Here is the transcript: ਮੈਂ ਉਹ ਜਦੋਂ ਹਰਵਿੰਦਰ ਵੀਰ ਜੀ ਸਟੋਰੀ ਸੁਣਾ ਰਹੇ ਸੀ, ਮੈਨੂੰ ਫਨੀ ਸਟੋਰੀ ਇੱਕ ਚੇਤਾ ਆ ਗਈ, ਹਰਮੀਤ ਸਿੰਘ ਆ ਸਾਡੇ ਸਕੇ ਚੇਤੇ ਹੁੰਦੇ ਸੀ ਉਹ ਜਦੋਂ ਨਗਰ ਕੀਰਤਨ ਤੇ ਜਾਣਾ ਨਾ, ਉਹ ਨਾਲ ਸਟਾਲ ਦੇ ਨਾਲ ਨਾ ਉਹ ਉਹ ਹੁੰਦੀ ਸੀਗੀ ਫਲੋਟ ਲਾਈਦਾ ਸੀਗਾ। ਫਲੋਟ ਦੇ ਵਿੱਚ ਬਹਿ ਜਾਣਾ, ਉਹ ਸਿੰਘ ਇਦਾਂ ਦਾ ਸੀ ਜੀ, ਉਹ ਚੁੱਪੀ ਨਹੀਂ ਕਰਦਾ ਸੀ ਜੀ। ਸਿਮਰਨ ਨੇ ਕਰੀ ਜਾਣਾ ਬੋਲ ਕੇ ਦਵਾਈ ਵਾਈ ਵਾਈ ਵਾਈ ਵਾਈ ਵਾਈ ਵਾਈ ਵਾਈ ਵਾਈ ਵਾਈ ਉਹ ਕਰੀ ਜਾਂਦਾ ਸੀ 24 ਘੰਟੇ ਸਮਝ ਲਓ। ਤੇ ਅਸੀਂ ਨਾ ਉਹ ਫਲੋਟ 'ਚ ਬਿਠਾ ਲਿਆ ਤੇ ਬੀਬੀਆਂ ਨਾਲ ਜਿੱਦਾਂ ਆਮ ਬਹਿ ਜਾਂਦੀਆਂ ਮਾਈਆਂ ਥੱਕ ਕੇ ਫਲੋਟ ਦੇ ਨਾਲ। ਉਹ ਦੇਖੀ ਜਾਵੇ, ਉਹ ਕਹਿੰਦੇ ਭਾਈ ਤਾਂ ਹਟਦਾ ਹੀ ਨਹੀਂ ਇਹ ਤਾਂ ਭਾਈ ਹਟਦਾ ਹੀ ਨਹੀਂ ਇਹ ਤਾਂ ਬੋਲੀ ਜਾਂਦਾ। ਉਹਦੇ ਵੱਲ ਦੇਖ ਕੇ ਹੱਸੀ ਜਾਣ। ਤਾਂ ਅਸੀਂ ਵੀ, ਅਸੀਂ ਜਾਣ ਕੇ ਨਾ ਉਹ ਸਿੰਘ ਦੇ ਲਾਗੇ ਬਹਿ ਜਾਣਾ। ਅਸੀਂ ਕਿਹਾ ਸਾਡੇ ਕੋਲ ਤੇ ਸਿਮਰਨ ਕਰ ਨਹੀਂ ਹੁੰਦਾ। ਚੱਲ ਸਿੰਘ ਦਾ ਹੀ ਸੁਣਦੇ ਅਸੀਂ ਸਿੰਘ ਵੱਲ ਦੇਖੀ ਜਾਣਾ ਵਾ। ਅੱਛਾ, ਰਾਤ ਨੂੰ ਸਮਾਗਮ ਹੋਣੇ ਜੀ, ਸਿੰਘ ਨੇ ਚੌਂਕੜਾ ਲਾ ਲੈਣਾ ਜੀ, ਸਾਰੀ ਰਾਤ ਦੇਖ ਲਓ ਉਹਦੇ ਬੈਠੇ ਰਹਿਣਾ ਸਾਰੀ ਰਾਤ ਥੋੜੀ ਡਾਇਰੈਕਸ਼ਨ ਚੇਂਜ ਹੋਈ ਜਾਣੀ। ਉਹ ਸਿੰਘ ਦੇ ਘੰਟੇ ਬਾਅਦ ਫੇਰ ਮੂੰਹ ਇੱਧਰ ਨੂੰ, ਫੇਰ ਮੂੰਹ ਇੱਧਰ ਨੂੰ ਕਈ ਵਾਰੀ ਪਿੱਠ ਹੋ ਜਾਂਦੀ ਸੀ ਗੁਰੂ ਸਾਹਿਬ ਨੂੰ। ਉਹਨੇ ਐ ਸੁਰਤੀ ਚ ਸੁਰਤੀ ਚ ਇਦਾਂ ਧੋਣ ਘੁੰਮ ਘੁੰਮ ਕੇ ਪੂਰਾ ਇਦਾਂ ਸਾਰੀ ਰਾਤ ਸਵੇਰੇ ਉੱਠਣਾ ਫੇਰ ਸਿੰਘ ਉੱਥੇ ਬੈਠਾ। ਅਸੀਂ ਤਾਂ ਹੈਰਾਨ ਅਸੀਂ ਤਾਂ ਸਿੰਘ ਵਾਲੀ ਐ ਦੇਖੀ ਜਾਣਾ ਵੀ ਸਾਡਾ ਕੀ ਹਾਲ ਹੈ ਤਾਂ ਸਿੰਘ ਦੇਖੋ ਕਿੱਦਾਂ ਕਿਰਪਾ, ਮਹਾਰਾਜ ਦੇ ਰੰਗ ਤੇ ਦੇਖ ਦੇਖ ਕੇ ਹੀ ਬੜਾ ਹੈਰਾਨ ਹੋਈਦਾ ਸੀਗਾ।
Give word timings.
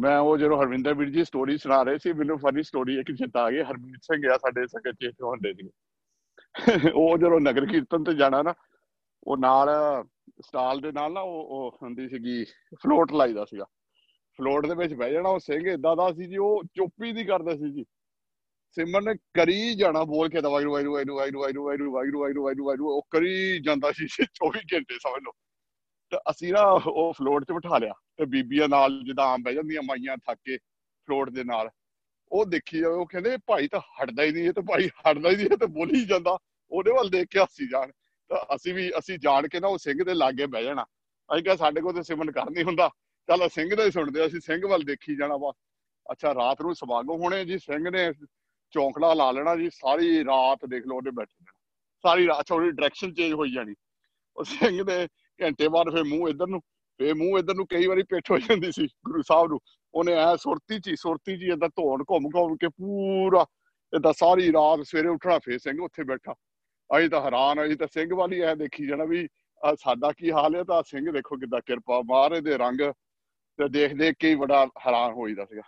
ਮੈਂ 0.00 0.18
ਉਹ 0.18 0.36
ਜਦੋਂ 0.38 0.62
ਹਰਵਿੰਦਰ 0.62 0.94
ਵੀਰ 0.94 1.10
ਜੀ 1.10 1.24
ਸਟੋਰੀ 1.24 1.58
ਸੁਣਾ 1.58 1.82
ਰਹੇ 1.82 1.98
ਸੀ, 1.98 2.12
ਮੈਨੂੰ 2.12 2.38
ਫਨੀ 2.38 2.62
ਸਟੋਰੀ 2.62 2.98
ਇੱਕ 3.00 3.10
ਚੇਤਾ 3.12 3.42
ਆ 3.42 3.50
ਗਈ, 3.50 3.62
ਹਰਮੀਤ 3.62 4.02
ਸਿੰਘ 4.02 4.30
ਆ 4.32 4.36
ਸਾਡੇ 4.38 4.66
ਸਕੇ 4.66 4.92
ਚੇਤੇ 4.92 5.24
ਹੁੰਦੇ 5.24 5.52
ਸੀ 5.54 5.68
ਉਹ 6.94 7.18
ਜਦੋਂ 7.18 7.40
ਨਗਰ 7.40 7.66
ਕੀਰਤਨ 7.66 8.04
ਤੇ 8.04 8.14
ਜਾਣਾ 8.14 8.42
ਨਾ, 8.42 8.54
ਉਹ 9.26 9.36
ਨਾਲ 9.36 9.68
ਸਟਾਲ 10.40 10.80
ਦੇ 10.80 10.92
ਨਾਲ 10.92 11.12
ਨਾ 11.12 11.20
ਉਹ 11.20 11.48
ਉਹ 11.56 11.78
ਹੁੰਦੀ 11.82 12.08
ਸੀਗੀ 12.08 12.44
ਫਲੋਟ 12.82 13.12
ਲਾਈਦਾ 13.12 13.44
ਸੀਗਾ। 13.44 13.64
ਫਲੋਟ 14.38 14.66
ਦੇ 14.66 14.74
ਵਿੱਚ 14.74 14.94
ਬਹਿ 14.94 15.12
ਜਾਣਾ, 15.12 15.28
ਉਹ 15.28 15.38
ਸਿੰਘ 15.38 15.68
ਇਦਾਂ 15.70 15.96
ਦਾ 15.96 16.12
ਸੀ 16.12 16.26
ਜੀ, 16.26 16.36
ਉਹ 16.36 16.62
ਚੁੱਪੀ 16.74 17.12
ਨਹੀਂ 17.12 17.26
ਕਰਦਾ 17.26 17.56
ਸੀ 17.56 17.72
ਜੀ। 17.72 17.84
ਸਿਮਰਨ 18.76 19.04
ਨੇ 19.04 19.14
ਕਰੀ 19.34 19.74
ਜਾਣਾ 19.74 20.04
ਬੋਲ 20.04 20.28
ਕੇ 20.28 20.40
ਦਵਾਈ 20.40 20.64
ਵਾਈ 20.64 20.84
ਵਾਈ 20.84 21.04
ਵਾਈ 21.04 21.30
ਵਾਈ 21.30 21.52
ਵਾਈ 21.56 21.76
ਵਾਈ 21.78 22.10
ਵਾਈ 22.16 22.32
ਵਾਈ 22.38 22.54
ਵਾਈ 22.64 22.76
ਉਹ 22.80 23.06
ਕਰੀ 23.10 23.60
ਜਾਂਦਾ 23.60 23.92
ਸੀ 23.92 24.06
24 24.06 24.60
ਘੰਟੇ 24.74 24.98
ਸਮਝ 24.98 25.22
ਲਓ। 25.22 25.32
ਤੇ 25.32 25.49
ਅਸੀਂ 26.30 26.52
ਨਾ 26.52 26.62
ਉਹ 26.86 27.12
ਫਲੋਟ 27.12 27.44
'ਚ 27.44 27.52
ਬਿਠਾ 27.52 27.78
ਲਿਆ 27.78 27.92
ਤੇ 28.16 28.24
ਬੀਬੀਆਂ 28.24 28.68
ਨਾਲ 28.68 29.02
ਜਿੱਦਾਂ 29.04 29.26
ਆਮ 29.26 29.42
ਬਹਿ 29.42 29.54
ਜਾਂਦੀਆਂ 29.54 29.82
ਮਾਈਆਂ 29.82 30.16
ਥੱਕ 30.16 30.40
ਕੇ 30.44 30.56
ਫਲੋਟ 31.08 31.30
ਦੇ 31.30 31.44
ਨਾਲ। 31.44 31.70
ਉਹ 32.32 32.44
ਦੇਖੀ 32.46 32.78
ਜਾਵੇ, 32.78 32.94
ਉਹ 32.94 33.06
ਕਹਿੰਦੇ 33.06 33.36
ਭਾਈ 33.46 33.68
ਤਾਂ 33.68 33.80
ਹਟਦਾ 33.80 34.22
ਹੀ 34.22 34.32
ਨਹੀਂ 34.32 34.44
ਇਹ 34.44 34.52
ਤਾਂ 34.52 34.62
ਭਾਈ 34.62 34.88
ਹਟਦਾ 34.88 35.30
ਹੀ 35.30 35.36
ਨਹੀਂ 35.36 35.46
ਇਹ 35.46 35.56
ਤਾਂ 35.56 35.68
ਬੋਲੀ 35.68 36.04
ਜਾਂਦਾ। 36.04 36.38
ਉਹਦੇ 36.70 36.90
ਵੱਲ 36.90 37.08
ਦੇਖ 37.08 37.28
ਕੇ 37.28 37.40
ਹੱਸੀ 37.40 37.68
ਜਾਣ। 37.68 37.90
ਤਾਂ 38.30 38.56
ਅਸੀਂ 38.56 38.74
ਵੀ, 38.74 38.90
ਅਸੀਂ 38.98 39.18
ਜਾਣ 39.18 39.48
ਕੇ 39.48 39.60
ਨਾ 39.60 39.68
ਉਹ 39.68 39.78
ਸਿੰਘ 39.78 40.04
ਦੇ 40.04 40.14
ਲਾਗੇ 40.14 40.46
ਬਹਿ 40.46 40.62
ਜਾਣਾ। 40.62 40.82
ਅਸੀਂ 41.28 41.44
ਕਿਹਾ 41.44 41.56
ਸਾਡੇ 41.56 41.80
ਕੋਲ 41.80 41.94
ਤੇ 41.94 42.02
ਸਿਮਰਨ 42.02 42.30
ਕਰ 42.30 42.50
ਨਹੀਂ 42.50 42.64
ਹੁੰਦਾ। 42.64 42.90
ਚੱਲ 43.28 43.48
ਸਿੰਘ 43.48 43.74
ਦਾ 43.74 43.84
ਹੀ 43.84 43.90
ਸੁਣਦੇ 43.90 44.26
ਅਸੀਂ 44.26 44.40
ਸਿੰਘ 44.40 44.66
ਵੱਲ 44.66 44.82
ਦੇਖੀ 44.82 45.16
ਜਾਣਾ 45.16 45.36
ਵਾ। 45.36 45.52
ਅੱਛਾ, 46.12 46.34
ਰਾਤ 46.34 46.62
ਨੂੰ 46.62 46.74
ਸਮਾਗਮ 46.74 47.22
ਹੋਣੇ 47.22 47.44
ਜੀ, 47.44 47.58
ਸਿੰਘ 47.58 47.90
ਨੇ 47.90 48.12
ਚੌਂਕੜਾ 48.70 49.14
ਲਾ 49.14 49.30
ਲੈਣਾ 49.30 49.56
ਜੀ, 49.56 49.70
ਸਾਰੀ 49.70 50.24
ਰਾਤ 50.24 50.66
ਦੇਖ 50.66 50.86
ਲਓ 50.86 50.96
ਉਹਦੇ 50.96 51.10
ਬੈਠੇ 51.10 51.34
ਰਹਿਣਾ 51.40 51.52
ਸਾਰੀ 52.04 52.26
ਰਾਤ 52.26 52.46
ਥੋੜੀ 52.46 52.70
ਡਾਇਰੈਕਸ਼ਨ 52.70 53.14
ਚੇਂਜ 53.14 53.32
ਹੋਈ 53.32 53.52
ਜਾਣੀ। 53.52 53.74
ਉਹ 54.36 54.44
ਸਿੰਘ 54.44 54.82
ਦੇ 54.82 55.08
ਘੰਟੇ 55.42 55.68
ਬਾਅਦ 55.68 55.90
ਫੇਰ 55.94 56.04
ਮੂੰਹ 56.04 56.28
ਇੱਧਰ 56.28 56.46
ਨੂੰ, 56.46 56.60
ਫੇਰ 57.00 57.14
ਮੂੰਹ 57.14 57.38
ਇੱਧਰ 57.38 57.54
ਨੂੰ 57.54 57.66
ਕਈ 57.66 57.86
ਵਾਰੀ 57.86 58.02
ਪਿੱਠ 58.10 58.30
ਹੋ 58.30 58.38
ਜਾਂਦੀ 58.38 58.70
ਸੀ 58.72 58.86
ਗੁਰੂ 59.06 59.22
ਸਾਹਿਬ 59.28 59.50
ਨੂੰ। 59.50 59.60
ਉਹਨੇ 59.94 60.12
ਐ 60.14 60.34
ਸੁਰਤੀ 60.36 60.78
ਚ 60.80 60.94
ਸੁਰਤੀ 60.98 61.36
ਚ 61.36 61.52
ਇਦਾਂ 61.52 61.68
ਧੋਣ 61.76 62.04
ਘੁੰਮ 62.10 62.28
ਘੁੰਮ 62.34 62.56
ਕੇ 62.56 62.68
ਪੂਰਾ 62.68 63.44
ਇਦਾਂ 63.92 64.12
ਸਾਰੀ 64.12 64.52
ਰਾਤ 64.52 64.82
ਸਵੇਰੇ 64.86 65.08
ਉੱਠਣਾ 65.08 65.38
ਫੇਰ 65.44 65.58
ਸਿੰਘ 65.58 65.80
ਉੱਥੇ 65.82 66.04
ਬੈਠਾ। 66.04 66.34
ਅਸੀਂ 66.90 67.08
ਤਾਂ 67.10 67.20
ਹੈਰਾਨ 67.22 67.64
ਅਸੀਂ 67.64 67.76
ਤਾਂ 67.76 67.86
ਸਿੰਘ 67.92 68.14
ਵਾਲੀ 68.16 68.40
ਐ 68.40 68.54
ਦੇਖੀ 68.54 68.86
ਜਾਣਾ 68.86 69.04
ਵੀ 69.04 69.26
ਸਾਡਾ 69.80 70.10
ਕੀ 70.12 70.30
ਹਾਲ 70.32 70.54
ਹੈ 70.56 70.62
ਤਾਂ 70.64 70.82
ਸਿੰਘ 70.86 71.10
ਦੇਖੋ 71.12 71.36
ਕਿੱਦਾਂ 71.36 71.60
ਕਿਰਪਾ, 71.66 72.00
ਮਹਾਰਾਜ 72.02 72.44
ਦੇ 72.44 72.56
ਰੰਗ 72.58 72.80
ਤੇ 73.58 73.68
ਦੇਖ 73.68 73.94
ਦੇਖ 73.94 74.16
ਕੇ 74.18 74.28
ਹੀ 74.28 74.34
ਬੜਾ 74.34 74.64
ਹੈਰਾਨ 74.86 75.12
ਹੋਈਦਾ 75.12 75.44
ਸੀਗਾ। 75.44 75.62